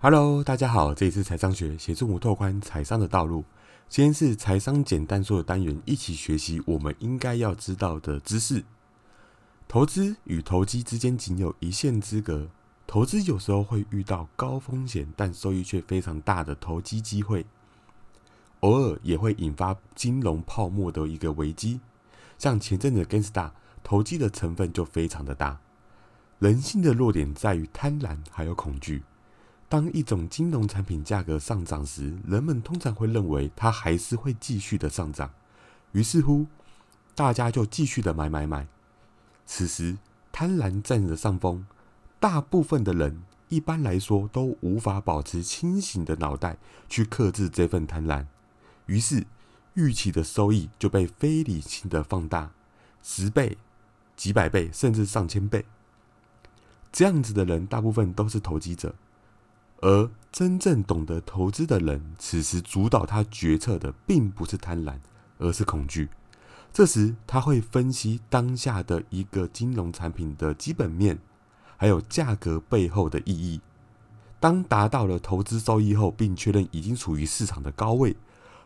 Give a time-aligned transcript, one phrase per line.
[0.00, 3.44] Hello，大家好，这里是财商学，协助我拓宽财商的道路。
[3.88, 8.62] 今天是财商简单说的单元，一起学习我们应该要知道的知识。
[9.66, 12.48] 投资与投机之间仅有一线之隔，
[12.86, 17.44] 投资有时候会遇到高风险但收益却非常大的投机机会，
[18.60, 21.80] 偶尔也会引发金融泡沫的一个危机。
[22.38, 23.50] 像前阵子 GameStar
[23.82, 25.58] 投机的成分就非常的大。
[26.38, 29.02] 人性的弱点在于贪婪还有恐惧。
[29.68, 35.30] 当一种金融产品价格上涨时，人们通常会认为它还是会继续的上涨，
[35.92, 36.46] 于是乎，
[37.14, 38.66] 大家就继续的买买买。
[39.44, 39.98] 此时，
[40.32, 41.66] 贪婪占着上风，
[42.18, 46.56] 大部分的人一般来说都无法保持清醒的脑袋
[46.88, 48.24] 去克制这份贪婪，
[48.86, 49.26] 于是
[49.74, 52.52] 预期的收益就被非理性的放大，
[53.02, 53.58] 十倍、
[54.16, 55.66] 几百倍，甚至上千倍。
[56.90, 58.94] 这样子的人，大部分都是投机者，
[59.80, 64.98] 而真正懂得投资的人，此时主导他决策的，并不是贪婪，
[65.38, 66.08] 而是恐惧。
[66.72, 71.18] 这时，他会分析当下的一个金融产品的基本面，
[71.76, 73.60] 还有价格背后的意义。
[74.38, 78.16] 当达到了投资收益后，并确认已经处于市场的高位，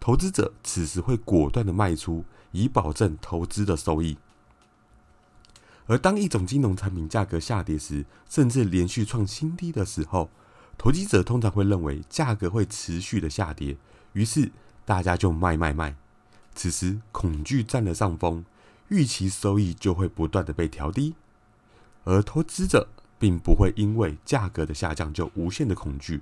[0.00, 4.18] 投资者此时会果断的卖出，以保证投资的收益。
[5.86, 10.30] 而当一种金融产品价格下跌时，甚至连续创新低的时候，
[10.76, 13.76] 投机者通常会认为价格会持续的下跌，
[14.12, 14.50] 于是
[14.84, 15.96] 大家就卖卖卖。
[16.54, 18.44] 此时恐惧占了上风，
[18.88, 21.14] 预期收益就会不断的被调低。
[22.04, 26.20] 而投资者并不会因为价格的下降就无限的恐惧，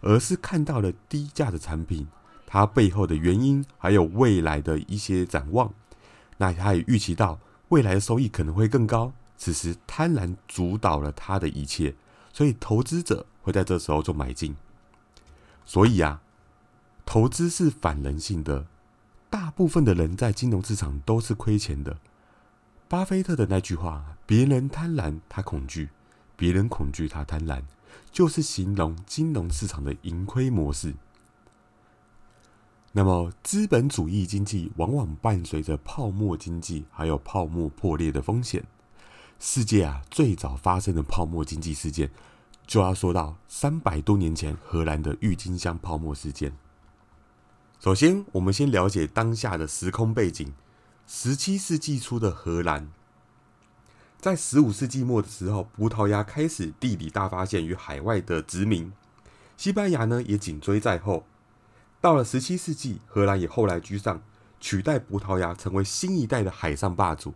[0.00, 2.08] 而是看到了低价的产品，
[2.46, 5.72] 它背后的原因，还有未来的一些展望。
[6.38, 7.38] 那他也预期到。
[7.68, 11.94] 未来的收益可能会更高，此时贪婪主导了他的一切，
[12.32, 14.56] 所以投资者会在这时候做买进。
[15.64, 16.20] 所以啊，
[17.06, 18.66] 投资是反人性的，
[19.30, 21.98] 大部分的人在金融市场都是亏钱的。
[22.88, 25.86] 巴菲特的那句话：“别人贪婪，他恐惧；
[26.36, 27.62] 别人恐惧，他贪婪”，
[28.12, 30.94] 就是形容金融市场的盈亏模式。
[32.92, 38.62] 那么，资本主义经济往往伴随着泡沫经济，还有泡沫破裂的风险。
[39.44, 42.08] 世界啊，最早发生的泡沫经济事件，
[42.64, 46.56] 就要说到三百多年前荷兰的郁金香泡沫事件。
[47.80, 50.54] 首先，我们先了解当下的时空背景：
[51.08, 52.88] 十七世纪初的荷兰，
[54.20, 58.92] 在十五世纪末的时候，葡萄牙开始地理大发现与海外的殖民，
[59.56, 61.26] 西班牙呢也紧追在后。
[62.00, 64.22] 到了十七世纪，荷兰也后来居上，
[64.60, 67.34] 取代葡萄牙成为新一代的海上霸主。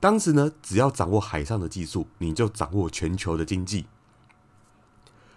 [0.00, 3.86] 当时呢，只要掌握海上的技术，你就掌握全球的经济。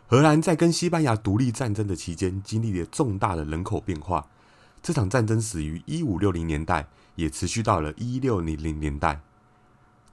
[0.07, 4.27] 荷兰在跟西班牙独立战争的期间，经历了重大的人口变化。
[4.81, 9.21] 这场战争始于一五六零年代，也持续到了一六零零年代。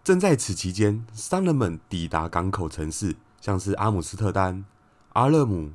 [0.02, 4.64] 正在此期间，商人们抵达港口城市，像是阿姆斯特丹、
[5.14, 5.72] 阿勒姆、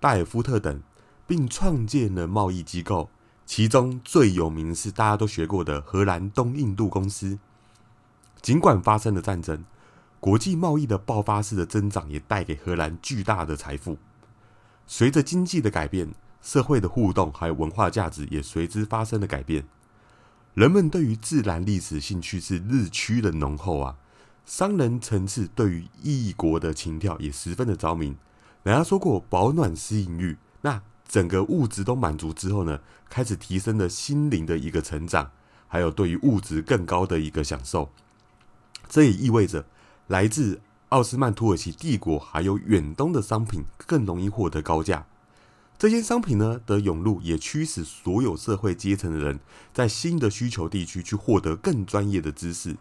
[0.00, 0.82] 戴尔夫特等。
[1.28, 3.10] 并创建了贸易机构，
[3.44, 7.40] 其中最有名是大家都学过的荷兰东印度公司。
[8.40, 9.64] 尽管发生了战争，
[10.20, 13.98] 国际贸易的爆发式的增长也带给荷兰巨大的财富。
[14.86, 19.64] 随着经济的改变，社会的互动还有文化价值也随之发生了改变。
[20.54, 23.96] 人们对于自然历史兴趣是日趋的浓厚啊，
[24.44, 28.16] 商人层次对于异国的情调也十分的着迷。
[28.62, 30.82] 人家说过“保暖思淫欲”，那。
[31.08, 35.30] 整个物质都满足之后呢，开始提升了心灵的一个成长，
[35.68, 37.92] 还有对于物质更高的一个享受。
[38.88, 39.66] 这也意味着
[40.06, 40.60] 来自
[40.90, 45.06] 奥斯曼土耳其帝国还有远东的商品更容易获得高价。
[45.78, 49.40] 这些商品呢的涌入，也驱使所有社会阶层的人
[49.74, 52.76] 在新的需求地区去获得更专业的知识。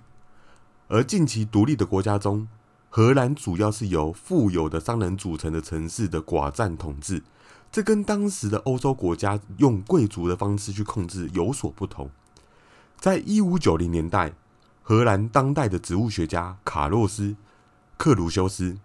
[0.88, 2.48] 而近期独立的国家中，
[2.90, 7.24] 荷兰主要是由富有的商人组成的城市的寡占统治。
[7.70, 12.10] 这跟当时的欧洲国家用贵族的方式去控制有所不同。
[12.98, 14.34] 在一五九零年代，
[14.88, 17.24] 荷兰当代的植物学家卡洛斯·
[17.98, 18.78] 克鲁修斯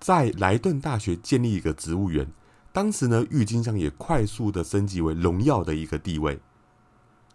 [0.00, 2.26] 在莱顿大学建立一个植物园。
[2.72, 6.40] 当时呢，郁金香也快速的升级为荣耀的一个地位。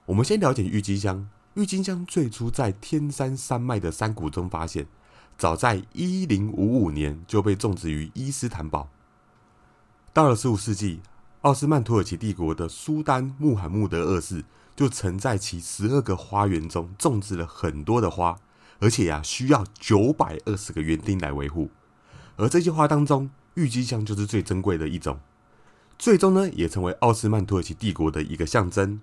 [0.06, 1.30] 我们先了解郁金香。
[1.54, 4.86] 郁金香最初在天山山脉的山谷中发现，
[5.38, 8.90] 早在一零五五年就被种植于伊斯坦堡。
[10.12, 11.00] 到了十五世纪，
[11.44, 14.44] 奥斯曼土耳其帝国的苏丹穆罕默德二世
[14.76, 18.40] 就曾在其十二个花园中种植了很多的花，
[18.80, 21.70] 而且呀，需要九百二十个园丁来维护。
[22.36, 25.20] 而这些花当中，郁金香就是最珍贵的一种，
[26.00, 29.00] 最终呢，也成为奥斯曼土耳其帝国的一个象征。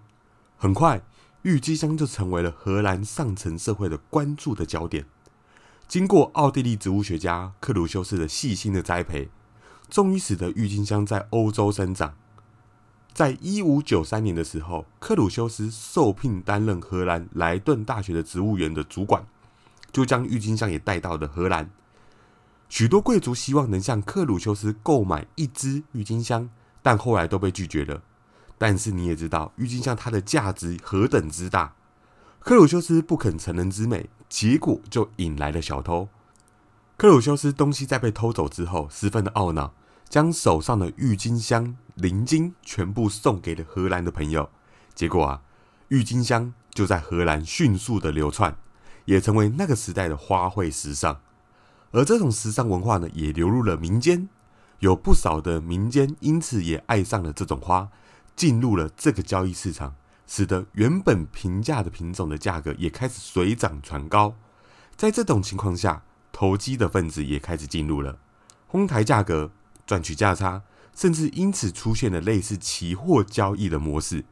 [0.56, 1.02] 很快，
[1.42, 5.06] 郁金香就成为了荷兰上层社会的关注的焦点。
[5.86, 9.28] 经过奥地利植物学家克鲁修斯的细心的栽培，
[9.88, 12.14] 终于使得郁金香在欧洲生长。
[13.12, 19.26] 在一五九三年的时候，克鲁修斯受聘担任荷兰莱顿大学的植物园的主管，
[19.92, 21.68] 就将郁金香也带到了荷兰。
[22.68, 26.48] 许多贵族希望能向克鲁修斯购买一支郁金香，
[26.82, 28.00] 但后来都被拒绝了。
[28.56, 31.74] 但是你也知道，郁金香它的价值何等之大，
[32.38, 36.08] 克鲁修斯不肯成人之美，结果就引来了小偷。
[36.96, 39.74] 克鲁修斯东西在被偷走之后，十分的懊恼。
[40.08, 44.48] 将手上的郁金香灵晶全部送给了荷兰的朋友，
[44.94, 45.42] 结果啊，
[45.88, 48.56] 郁金香就在荷兰迅速的流窜，
[49.04, 51.20] 也成为那个时代的花卉时尚。
[51.90, 54.30] 而这种时尚文化呢，也流入了民间，
[54.78, 57.90] 有不少的民间因此也爱上了这种花，
[58.34, 59.94] 进入了这个交易市场，
[60.26, 64.34] 使得原本平价的品种的价格也开始水涨船高。
[64.96, 68.18] 在这种情况下，投机的分子也开始进入了，
[68.66, 69.50] 哄抬价格。
[69.86, 70.62] 赚取价差，
[71.00, 74.22] 甚至因此出现了类似期货交易的模式。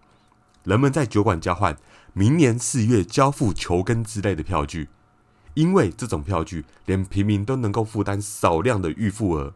[0.64, 1.78] 人们在酒馆交换
[2.12, 4.90] 明年四月交付球根之类的票据，
[5.54, 9.54] 因为这种票据连平民都能够负担少量的预付额。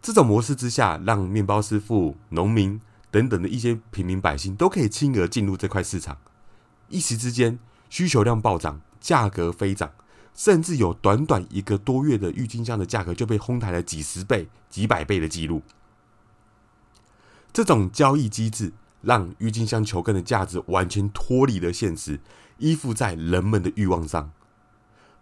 [0.00, 2.80] 这种模式之下，让面包师傅、农民
[3.10, 6.18] 等等的一些平民百姓都可以轻而进入这块市场。
[6.88, 7.58] 一时之间，
[7.90, 9.90] 需求量暴涨，价格飞涨。
[10.36, 15.60] 甚至有短短一个多月的郁金香的价格就被哄抬了几十倍、几百倍的记录。
[17.52, 18.72] 这种交易机制
[19.02, 22.18] 让郁金香球根的价值完全脱离了现实，
[22.58, 24.30] 依附在人们的欲望上，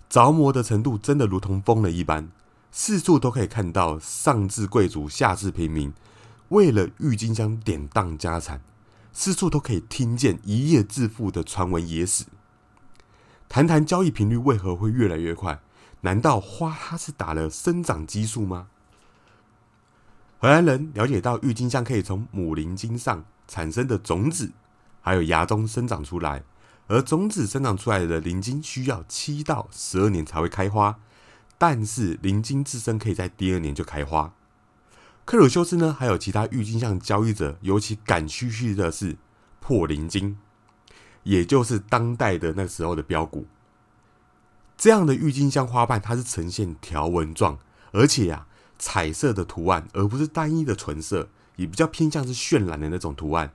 [0.08, 2.30] 着魔的程度真的如同疯了一般。
[2.70, 5.92] 四处都可以看到上至贵族、下至平民
[6.50, 8.62] 为了郁金香典当家产，
[9.12, 12.26] 四处都可以听见一夜致富的传闻野史。
[13.48, 15.60] 谈谈交易频率为何会越来越快？
[16.02, 18.68] 难道花它是打了生长激素吗？
[20.40, 24.52] 荷兰人了解到郁金香可以从母灵茎上产生的种子，
[25.02, 26.42] 还有芽中生长出来，
[26.86, 30.98] 而种子生长出来的灵茎需要七到十二年才会开花，
[31.58, 34.32] 但是灵茎自身可以在第二年就开花。
[35.26, 39.18] 克鲁修斯呢，还有其他郁金香交易者尤其感兴趣的是
[39.60, 40.38] 破灵茎。
[41.22, 43.46] 也就是当代的那时候的标股，
[44.78, 47.58] 这样的郁金香花瓣，它是呈现条纹状，
[47.92, 48.46] 而且呀，
[48.80, 53.52] 彩色的图案，而不是单一的纯色，也比较偏向是渲染的那种图案。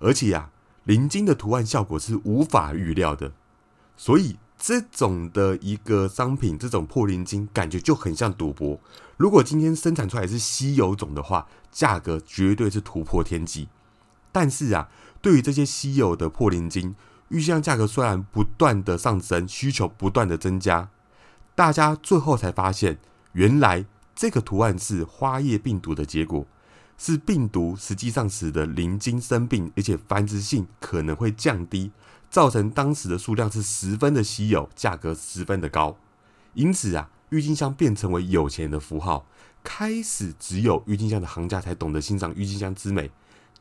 [0.00, 0.50] 而且呀，
[0.84, 3.32] 灵晶的图案效果是无法预料的，
[3.96, 8.78] 所以这种的一个商品，这种破灵晶，感觉就很像赌博。
[9.16, 13.68] 如果今天生产出来是稀有种的话，价格绝对是突破天际。
[14.30, 14.90] 但是啊。
[15.22, 16.96] 对于这些稀有的破灵晶，
[17.28, 20.88] 玉香价格虽然不断的上升，需求不断的增加，
[21.54, 22.96] 大家最后才发现，
[23.32, 23.84] 原来
[24.20, 26.46] 这个图案是花叶病毒的结果，
[26.98, 31.90] 是病毒实际上使得灵晶生病，而且繁殖性可能会降低，
[32.28, 35.96] 造成当时的数量是十分的稀有，价格十分的高，
[36.52, 39.24] 因此啊，郁金香变成为有钱人的符号，
[39.64, 43.10] 开始只有郁金香的行家才懂得欣赏郁金香之美。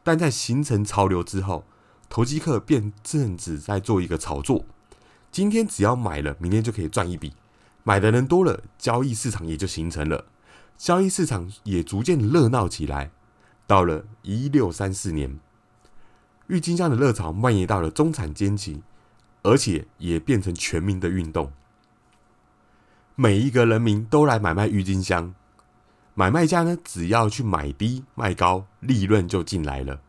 [0.03, 1.63] 但在形成潮流之后，
[2.09, 4.65] 投机客便正只在做一个炒作。
[5.31, 7.31] 今天只要买了，明天就可以赚一笔。
[7.85, 10.25] 买的人多了，交易市场也就形成了。
[10.79, 13.11] 交易市场也逐渐热闹起来。
[13.67, 15.37] 到了一六三四年，
[16.47, 18.81] 郁金香的热潮蔓延到了中产阶级，
[19.43, 21.51] 而且也变成全民的运动。
[23.15, 25.35] 每一个人民都来买卖郁金香。
[26.15, 29.99] 买卖家呢，只要去买低卖高，利润就进来了。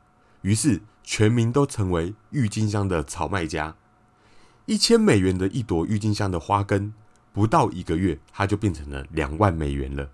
[0.42, 3.74] 于是全民都成为郁金香的炒卖家。
[4.66, 6.94] 一千美元的一朵郁金香的花根，
[7.32, 10.08] 不到一个月，它就变成了两万美元了。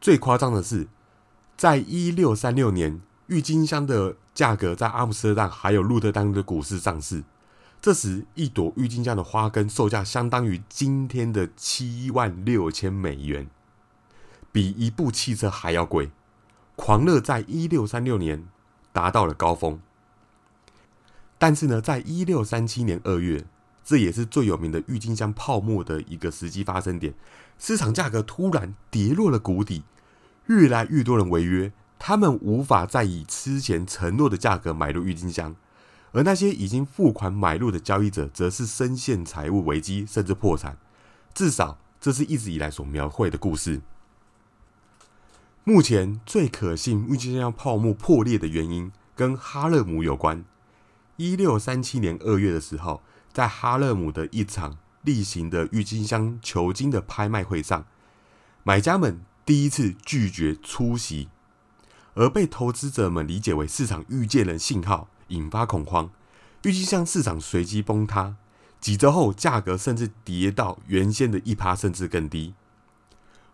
[0.00, 0.86] 最夸张的是，
[1.56, 7.24] 在一六三六年，郁金香的价格在阿姆斯特丹还有鹿特丹的股市上市。
[7.80, 13.48] 这时，一朵郁金香的花根售价相当于今天的七万六千美元。
[14.50, 16.10] 比一部汽车还要贵，
[16.74, 18.48] 狂热在一六三六年
[18.92, 19.80] 达到了高峰。
[21.38, 23.44] 但是呢，在一六三七年二月，
[23.88, 27.14] 这也是最有名的郁金香泡沫的一个时机发生点，
[27.58, 29.82] 市场价格突然跌落了谷底，
[30.48, 35.56] 越来越多人违约，他们无法再以之前承诺的价格买入郁金香，
[36.12, 40.76] 而那些已经付款买入的交易者，则是深陷财务危机，甚至破产。
[41.32, 43.80] 至少，这是一直以来所描绘的故事。
[45.64, 50.44] 目前最可信郁金香泡沫破裂的原因跟哈勒姆有关。
[51.16, 53.02] 一六三七年二月的时候，
[53.38, 57.86] 在哈勒姆的一场例行的郁金香球茎的拍卖会上，
[58.64, 61.28] 买家们第一次拒绝出席，
[62.14, 66.10] 而被投资者们理解为市场预见了信号，引发恐慌。
[66.64, 68.34] 郁金香市场随即崩塌，
[68.80, 72.54] 几周后价格甚至跌到原先的一趴甚至更低。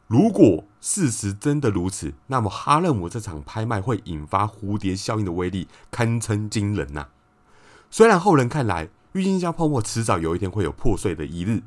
[0.06, 7.08] 如果事实真的如此，那么哈勒姆这场拍卖会引发蝴蝶效应的威力堪称惊人呐！
[7.90, 11.62] 虽然后人看来郁金香泡沫迟早有一天会有破碎的一日，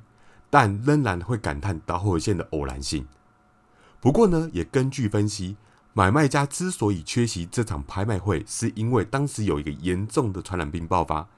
[0.50, 3.08] 但仍然会感叹导火线的偶然性。
[4.02, 5.56] 不过呢，也根据分析，
[5.94, 11.30] 买卖家之所以缺席这场拍卖会，是因为当时有一个严重的传染病爆发。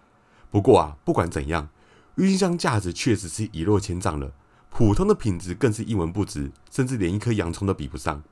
[0.50, 1.70] 不过啊，不管怎样，
[2.16, 4.32] 郁金香价值确实是一落千丈了。
[4.72, 8.24] 普通的品质更是一文不值，甚至连一颗洋葱都比不上。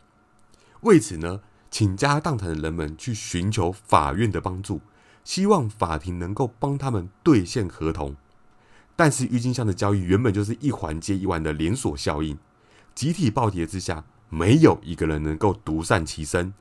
[0.81, 4.81] 为此呢，倾家荡产的人们去寻求法院的帮助，
[5.27, 8.15] 希望法庭能够帮他们兑现合同。
[8.95, 12.37] 但是郁金香的交易原本就是一环接一环的连锁效应，
[12.95, 16.53] 集体暴跌之下，没有一个人能够独善其身，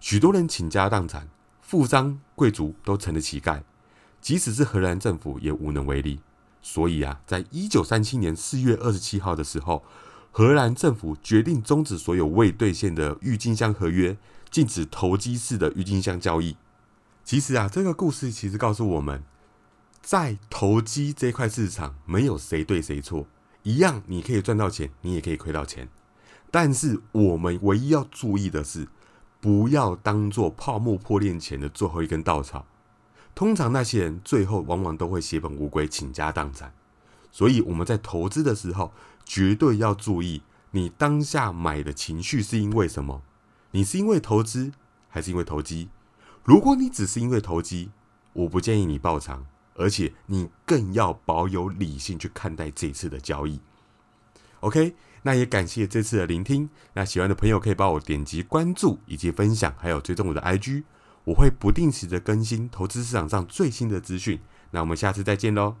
[0.00, 1.28] 许多人倾家荡产，
[1.62, 3.62] 富商贵族都成了乞丐，
[4.20, 6.18] 即使是荷兰政府也无能为力。
[6.60, 9.84] 所以啊，在一九三七年四月二十七号的时候，
[10.32, 14.16] 荷兰政府决定终止所有未兑现的郁金香合约，
[14.50, 16.56] 禁止投机式的郁金香交易。
[17.28, 19.22] 其实啊，这个故事其实告诉我们，
[20.00, 23.26] 在投机这块市场，没有谁对谁错，
[23.64, 25.90] 一样你可以赚到钱，你也可以亏到钱。
[26.50, 28.88] 但是我们唯一要注意的是，
[29.42, 32.64] 不要当做泡沫破裂前的最后一根稻草。
[33.34, 36.72] 通常那些人最后往往都会血本无归、倾家荡产，
[37.30, 38.94] 所以我们在投资的时候
[39.26, 43.20] 绝对要注意，你当下买的情绪是因为什么？
[43.72, 44.72] 你是因为投资
[45.10, 45.90] 还是因为投机？
[46.48, 47.90] 如果你只是因为投机，
[48.32, 53.60] 我不建议你爆仓，而且你更要保有理性去看待这次的交易。
[54.60, 56.70] OK，那也感谢这次的聆听。
[56.94, 60.84] 那喜欢的朋友可以帮我点击关注以及分享，还有追踪我的 IG。
[61.24, 64.40] 我会不定时的更新投资市场上最新的资讯，
[64.70, 65.76] 那我们下次再见喽。